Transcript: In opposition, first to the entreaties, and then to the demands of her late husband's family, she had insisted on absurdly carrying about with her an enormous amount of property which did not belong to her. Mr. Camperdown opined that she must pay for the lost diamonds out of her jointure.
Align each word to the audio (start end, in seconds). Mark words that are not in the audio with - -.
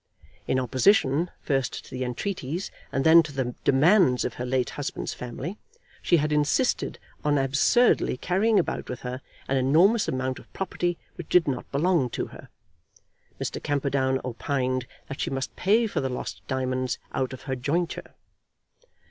In 0.47 0.59
opposition, 0.59 1.29
first 1.43 1.85
to 1.85 1.91
the 1.91 2.03
entreaties, 2.03 2.71
and 2.91 3.03
then 3.03 3.21
to 3.21 3.31
the 3.31 3.53
demands 3.63 4.25
of 4.25 4.33
her 4.41 4.47
late 4.47 4.71
husband's 4.71 5.13
family, 5.13 5.59
she 6.01 6.17
had 6.17 6.31
insisted 6.33 6.97
on 7.23 7.37
absurdly 7.37 8.17
carrying 8.17 8.57
about 8.57 8.89
with 8.89 9.01
her 9.01 9.21
an 9.47 9.57
enormous 9.57 10.07
amount 10.07 10.39
of 10.39 10.51
property 10.53 10.97
which 11.17 11.29
did 11.29 11.47
not 11.47 11.71
belong 11.71 12.09
to 12.09 12.25
her. 12.33 12.49
Mr. 13.39 13.61
Camperdown 13.61 14.19
opined 14.25 14.87
that 15.07 15.21
she 15.21 15.29
must 15.29 15.55
pay 15.55 15.85
for 15.85 16.01
the 16.01 16.09
lost 16.09 16.41
diamonds 16.47 16.97
out 17.13 17.31
of 17.31 17.43
her 17.43 17.55
jointure. 17.55 18.15